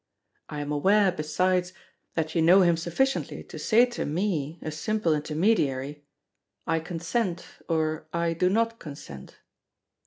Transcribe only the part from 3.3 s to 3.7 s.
to